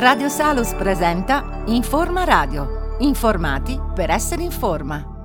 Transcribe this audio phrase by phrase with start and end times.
[0.00, 2.94] Radio Salus presenta Informa Radio.
[3.00, 5.16] Informati per essere in forma.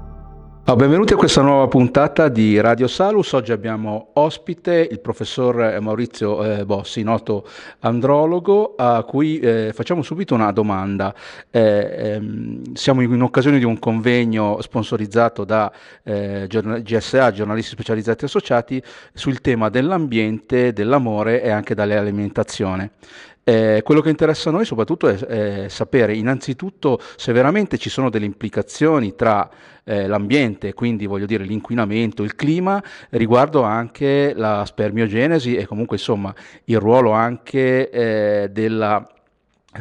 [0.65, 3.33] Oh, benvenuti a questa nuova puntata di Radio Salus.
[3.33, 7.47] Oggi abbiamo ospite il professor Maurizio eh, Bossi, noto
[7.81, 11.13] andrologo, a cui eh, facciamo subito una domanda.
[11.51, 15.71] Eh, ehm, siamo in, in, occasione di un convegno sponsorizzato da
[16.01, 18.81] eh, giornal- GSA, giornalisti specializzati associati,
[19.13, 22.93] sul tema dell'ambiente, dell'amore e anche dell'alimentazione.
[23.45, 28.09] Eh, quello che interessa a noi soprattutto è, è, sapere innanzitutto se veramente ci sono
[28.09, 29.49] delle implicazioni tra
[29.83, 36.33] eh, l'ambiente, quindi voglio dire l'inquinamento, il clima, riguardo anche la spermiogenesi e comunque insomma
[36.65, 39.05] il ruolo anche eh, della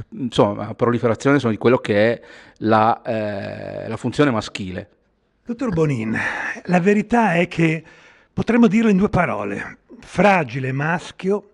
[0.09, 2.21] insomma, proliferazione insomma, di quello che è
[2.59, 4.89] la, eh, la funzione maschile.
[5.45, 6.17] Dottor Bonin,
[6.65, 7.83] la verità è che
[8.33, 11.52] potremmo dirlo in due parole, fragile maschio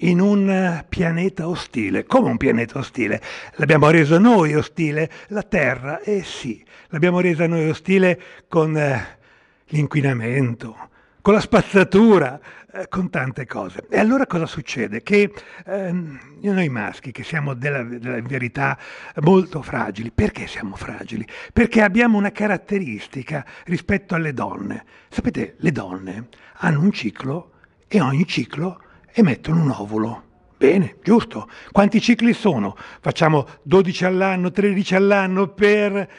[0.00, 2.04] in un pianeta ostile.
[2.04, 3.20] Come un pianeta ostile?
[3.56, 5.10] L'abbiamo reso noi ostile?
[5.28, 6.00] La Terra?
[6.00, 9.18] Eh sì, l'abbiamo resa noi ostile con eh,
[9.66, 10.76] l'inquinamento,
[11.20, 12.40] con la spazzatura,
[12.72, 13.86] eh, con tante cose.
[13.90, 15.02] E allora cosa succede?
[15.02, 15.32] Che
[15.66, 15.92] eh,
[16.40, 18.78] noi maschi, che siamo della, della, verità
[19.22, 21.26] molto fragili, perché siamo fragili?
[21.52, 24.84] Perché abbiamo una caratteristica rispetto alle donne.
[25.08, 26.28] Sapete, le donne
[26.62, 27.52] hanno un ciclo
[27.88, 30.28] e ogni ciclo emettono un ovulo.
[30.56, 31.48] Bene, giusto.
[31.72, 32.76] Quanti cicli sono?
[33.00, 36.10] Facciamo 12 all'anno, 13 all'anno per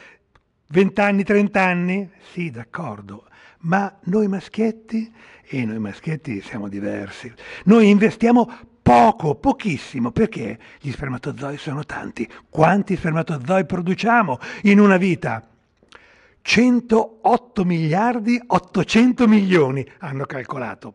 [0.66, 2.10] 20 anni, 30 anni?
[2.32, 3.26] Sì, d'accordo.
[3.60, 5.12] Ma noi maschietti,
[5.46, 7.32] e noi maschietti siamo diversi,
[7.66, 8.50] noi investiamo
[8.82, 12.28] poco, pochissimo, perché gli spermatozoi sono tanti.
[12.50, 15.46] Quanti spermatozoi produciamo in una vita?
[16.40, 20.94] 108 miliardi 800 milioni hanno calcolato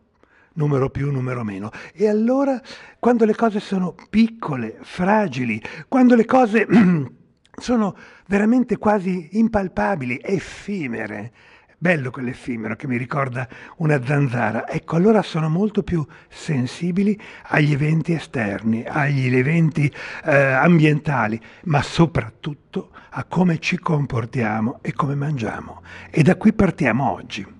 [0.54, 1.70] numero più, numero meno.
[1.92, 2.60] E allora,
[2.98, 6.66] quando le cose sono piccole, fragili, quando le cose
[7.56, 7.96] sono
[8.26, 11.32] veramente quasi impalpabili, effimere,
[11.78, 14.68] bello quell'effimero che mi ricorda una zanzara.
[14.68, 19.92] Ecco, allora sono molto più sensibili agli eventi esterni, agli eventi
[20.24, 25.82] eh, ambientali, ma soprattutto a come ci comportiamo e come mangiamo.
[26.10, 27.57] E da qui partiamo oggi.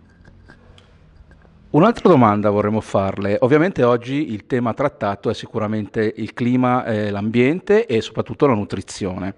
[1.71, 3.37] Un'altra domanda vorremmo farle.
[3.41, 9.35] Ovviamente oggi il tema trattato è sicuramente il clima, eh, l'ambiente e soprattutto la nutrizione.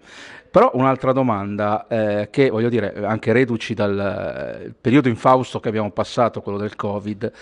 [0.49, 5.91] Però un'altra domanda eh, che voglio dire, anche reduci dal eh, periodo infausto che abbiamo
[5.91, 7.33] passato, quello del Covid,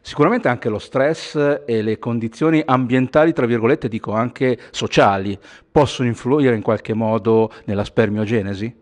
[0.00, 5.36] sicuramente anche lo stress e le condizioni ambientali, tra virgolette, dico anche sociali,
[5.68, 8.81] possono influire in qualche modo nella spermiogenesi?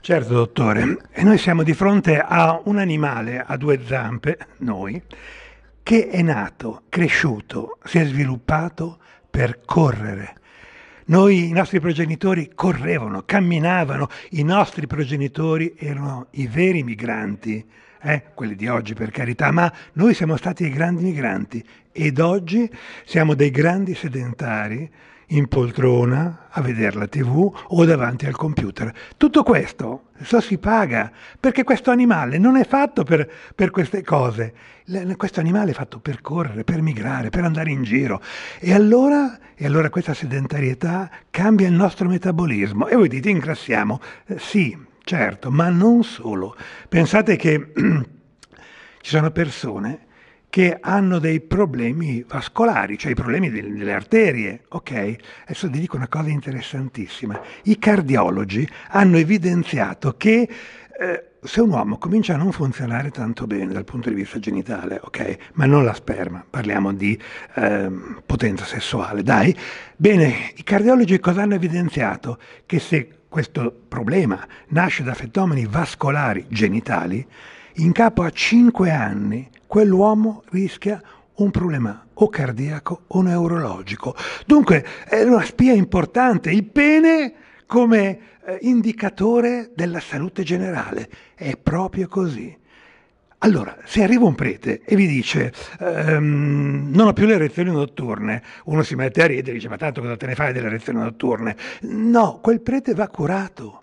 [0.00, 5.00] Certo, dottore, e noi siamo di fronte a un animale a due zampe, noi,
[5.82, 8.98] che è nato, cresciuto, si è sviluppato
[9.30, 10.34] per correre.
[11.06, 17.66] Noi, i nostri progenitori, correvano, camminavano, i nostri progenitori erano i veri migranti,
[18.02, 18.24] eh?
[18.34, 22.70] quelli di oggi per carità, ma noi siamo stati i grandi migranti ed oggi
[23.06, 24.90] siamo dei grandi sedentari
[25.28, 28.92] in poltrona a vedere la tv o davanti al computer.
[29.16, 34.54] Tutto questo so si paga perché questo animale non è fatto per, per queste cose.
[34.86, 38.20] L- questo animale è fatto per correre, per migrare, per andare in giro.
[38.58, 42.86] E allora, e allora questa sedentarietà cambia il nostro metabolismo.
[42.86, 44.00] E voi dite ingrassiamo.
[44.26, 46.56] Eh, sì, certo, ma non solo.
[46.88, 47.72] Pensate che
[49.00, 50.03] ci sono persone
[50.54, 54.60] che hanno dei problemi vascolari, cioè i problemi delle arterie.
[54.68, 55.16] Ok?
[55.46, 57.40] Adesso vi dico una cosa interessantissima.
[57.64, 60.48] I cardiologi hanno evidenziato che
[60.96, 65.00] eh, se un uomo comincia a non funzionare tanto bene dal punto di vista genitale,
[65.02, 67.20] ok, ma non la sperma, parliamo di
[67.56, 67.90] eh,
[68.24, 69.52] potenza sessuale, dai,
[69.96, 72.38] bene, i cardiologi cosa hanno evidenziato?
[72.64, 77.26] Che se questo problema nasce da fenomeni vascolari genitali,
[77.74, 81.02] in capo a 5 anni quell'uomo rischia
[81.36, 84.14] un problema o cardiaco o neurologico.
[84.46, 87.34] Dunque è una spia importante, il pene
[87.66, 91.08] come eh, indicatore della salute generale.
[91.34, 92.56] È proprio così.
[93.38, 98.42] Allora, se arriva un prete e vi dice ehm, non ho più le erezioni notturne,
[98.66, 101.00] uno si mette a ridere e dice ma tanto cosa te ne fai delle erezioni
[101.00, 101.56] notturne?
[101.82, 103.82] No, quel prete va curato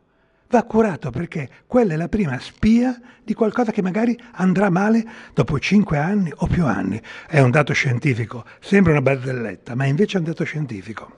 [0.51, 5.03] va curato perché quella è la prima spia di qualcosa che magari andrà male
[5.33, 7.01] dopo 5 anni o più anni.
[7.27, 11.15] È un dato scientifico, sembra una barzelletta, ma invece è un dato scientifico.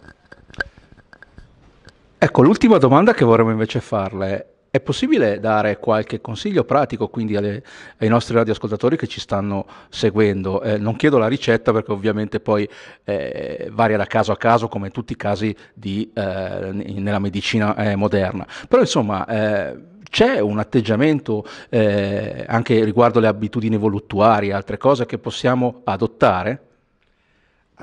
[2.18, 7.62] Ecco, l'ultima domanda che vorremmo invece farle È possibile dare qualche consiglio pratico quindi alle,
[8.00, 10.64] ai nostri radioascoltatori che ci stanno seguendo?
[10.64, 12.68] Eh, non chiedo la ricetta perché ovviamente poi
[13.04, 17.76] eh, varia da caso a caso come in tutti i casi di, eh, nella medicina
[17.76, 19.78] eh, moderna, però insomma eh,
[20.10, 26.73] c'è un atteggiamento eh, anche riguardo le abitudini voluttuarie, altre cose che possiamo adottare?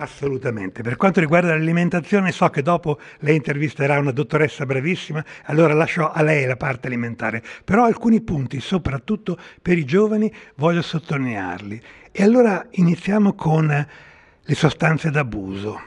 [0.01, 0.81] Assolutamente.
[0.81, 6.23] Per quanto riguarda l'alimentazione, so che dopo lei intervisterà una dottoressa bravissima, allora lascio a
[6.23, 11.83] lei la parte alimentare, però alcuni punti, soprattutto per i giovani, voglio sottolinearli.
[12.13, 15.79] E allora iniziamo con le sostanze d'abuso.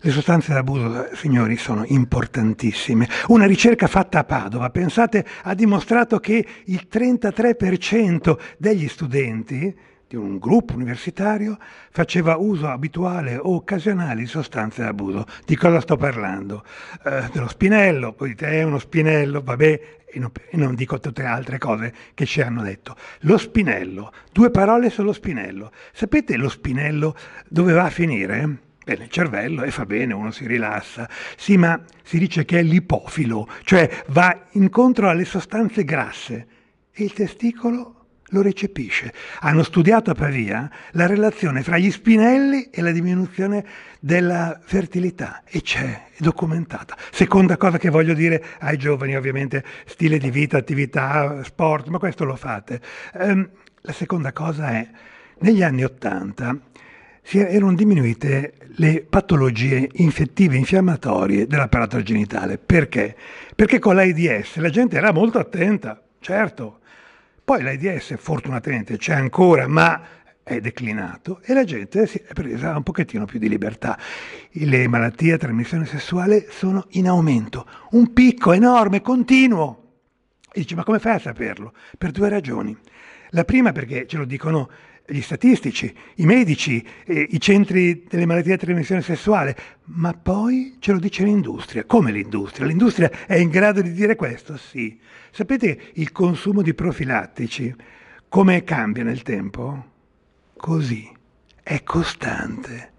[0.00, 3.08] Le sostanze d'abuso, signori, sono importantissime.
[3.28, 9.74] Una ricerca fatta a Padova, pensate, ha dimostrato che il 33% degli studenti
[10.08, 11.58] di un gruppo universitario
[11.90, 15.26] faceva uso abituale o occasionale di sostanze d'abuso.
[15.44, 16.64] Di cosa sto parlando?
[17.04, 21.22] Eh, dello spinello, poi dite è uno spinello, vabbè, e non, e non, dico tutte
[21.22, 22.96] le altre cose che ci hanno detto.
[23.20, 25.72] Lo spinello, due parole sullo spinello.
[25.92, 27.16] Sapete lo spinello
[27.48, 28.58] dove va a finire?
[28.84, 31.08] Beh, nel cervello e fa bene, uno si rilassa.
[31.36, 36.46] Sì, ma si dice che è l'ipofilo, cioè va incontro alle sostanze grasse
[36.92, 37.95] e il testicolo
[38.30, 39.12] lo recepisce.
[39.40, 43.64] Hanno studiato a Pavia la relazione fra gli spinelli e la diminuzione
[44.00, 46.96] della fertilità e c'è, è documentata.
[47.10, 52.24] Seconda cosa che voglio dire ai giovani, ovviamente stile di vita, attività, sport, ma questo
[52.24, 52.80] lo fate.
[53.14, 53.48] Um,
[53.82, 54.88] la seconda cosa è,
[55.38, 56.58] negli anni Ottanta
[57.28, 62.58] erano diminuite le patologie infettive infiammatorie dell'apparato genitale.
[62.58, 63.16] Perché?
[63.54, 66.80] Perché con l'AIDS la gente era molto attenta, certo.
[67.46, 70.02] Poi l'AIDS fortunatamente c'è ancora, ma
[70.42, 73.96] è declinato e la gente si è presa un pochettino più di libertà.
[74.50, 80.00] Le malattie a trasmissione sessuale sono in aumento, un picco enorme, continuo.
[80.52, 81.72] E dici, ma come fai a saperlo?
[81.96, 82.76] Per due ragioni.
[83.30, 84.70] La prima perché ce lo dicono
[85.06, 90.92] gli statistici, i medici, eh, i centri delle malattie a trasmissione sessuale, ma poi ce
[90.92, 91.84] lo dice l'industria.
[91.84, 92.66] Come l'industria?
[92.66, 94.56] L'industria è in grado di dire questo?
[94.56, 94.98] Sì.
[95.30, 97.74] Sapete il consumo di profilattici
[98.28, 99.84] come cambia nel tempo?
[100.56, 101.08] Così,
[101.62, 102.92] è costante.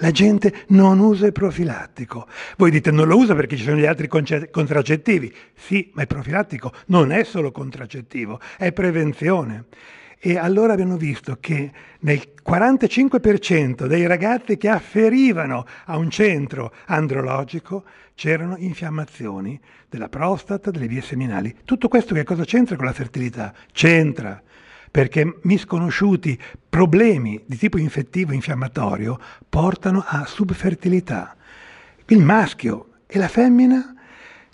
[0.00, 2.26] La gente non usa il profilattico.
[2.56, 5.32] Voi dite non lo usa perché ci sono gli altri contraccettivi.
[5.54, 9.64] Sì, ma il profilattico non è solo contraccettivo, è prevenzione.
[10.18, 11.70] E allora abbiamo visto che
[12.00, 19.58] nel 45% dei ragazzi che afferivano a un centro andrologico c'erano infiammazioni
[19.88, 21.56] della prostata, delle vie seminali.
[21.64, 23.54] Tutto questo che cosa c'entra con la fertilità?
[23.72, 24.42] C'entra
[24.90, 26.38] perché misconosciuti
[26.68, 31.36] problemi di tipo infettivo infiammatorio portano a subfertilità.
[32.06, 33.94] Il maschio e la femmina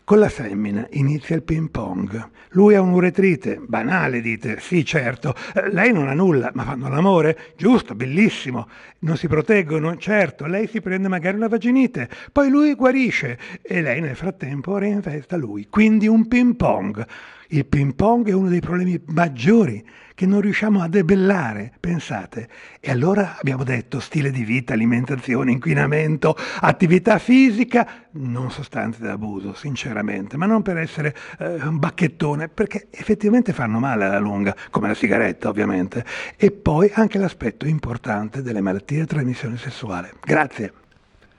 [0.07, 2.29] con la femmina inizia il ping pong.
[2.51, 7.55] Lui ha un'uretrite, banale dite, sì certo, eh, lei non ha nulla, ma fanno l'amore,
[7.57, 8.69] giusto, bellissimo,
[9.01, 14.01] non si proteggono, certo, lei si prende magari una vaginite, poi lui guarisce e lei
[14.01, 17.05] nel frattempo reinvesta lui, quindi un ping pong.
[17.49, 19.85] Il ping pong è uno dei problemi maggiori
[20.17, 22.49] che non riusciamo a debellare, pensate.
[22.81, 30.39] E allora abbiamo detto stile di vita, alimentazione, inquinamento, attività fisica, non sostanze d'abuso, sinceramente,
[30.39, 34.95] ma non per essere eh, un bacchettone, perché effettivamente fanno male alla lunga, come la
[34.95, 36.03] sigaretta ovviamente.
[36.37, 40.15] E poi anche l'aspetto importante delle malattie a trasmissione sessuale.
[40.25, 40.73] Grazie.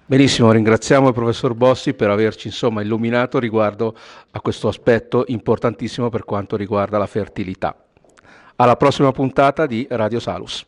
[0.09, 3.93] Benissimo, ringraziamo il professor Bossi per averci insomma illuminato riguardo
[4.31, 7.75] a questo aspetto importantissimo per quanto riguarda la fertilità.
[8.55, 10.65] Alla prossima puntata di Radio Salus.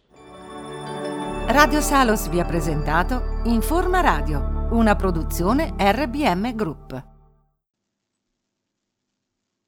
[1.48, 7.09] Radio Salus vi ha presentato Informa Radio, una produzione RBM Group.